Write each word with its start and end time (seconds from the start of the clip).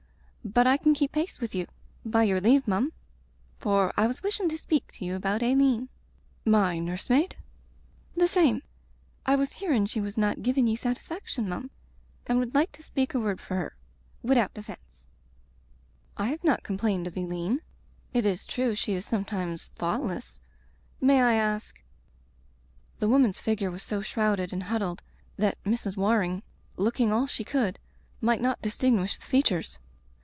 But 0.43 0.65
I 0.65 0.75
can 0.75 0.95
keep 0.95 1.11
pace 1.11 1.39
with 1.39 1.53
you, 1.53 1.67
by 2.03 2.23
your 2.23 2.41
leave, 2.41 2.67
mum, 2.67 2.93
for 3.59 3.93
I 3.95 4.07
was 4.07 4.23
wishin' 4.23 4.49
to 4.49 4.57
speak 4.57 4.91
to 4.93 5.05
you 5.05 5.15
about 5.15 5.43
Aileen 5.43 5.87
*' 6.21 6.45
"My 6.63 6.79
nurse 6.79 7.11
maid?*' 7.11 7.37
"The 8.17 8.27
same. 8.27 8.63
I 9.23 9.35
was 9.35 9.53
hearin' 9.53 9.85
she 9.85 10.01
was 10.01 10.17
not 10.17 10.41
givin' 10.41 10.65
ye 10.65 10.75
satisfaction, 10.75 11.47
mum, 11.47 11.69
and 12.25 12.39
would 12.39 12.55
like 12.55 12.71
to 12.71 12.81
speak 12.81 13.13
a 13.13 13.19
word 13.19 13.39
for 13.39 13.53
her— 13.55 13.75
^widout 14.25 14.49
oflFence. 14.53 15.05
"I 16.17 16.29
have 16.29 16.43
not 16.43 16.63
complained 16.63 17.05
of 17.05 17.15
Aileen. 17.15 17.61
It 18.11 18.25
is 18.25 18.47
true 18.47 18.73
she 18.73 18.93
is 18.93 19.05
sometimes 19.05 19.67
thoughtless. 19.67 20.41
May 20.99 21.21
I 21.21 21.35
ask" 21.35 21.83
The 22.99 23.07
woman's 23.07 23.39
figure 23.39 23.69
was 23.69 23.83
so 23.83 24.01
shrouded 24.01 24.51
and 24.51 24.63
huddled 24.63 25.03
that 25.37 25.63
Mrs. 25.65 25.95
Waring, 25.97 26.41
looking 26.77 27.11
all 27.13 27.27
she 27.27 27.43
could, 27.43 27.77
might 28.21 28.41
not 28.41 28.63
distinguish 28.63 29.17
the 29.17 29.25
features. 29.27 29.77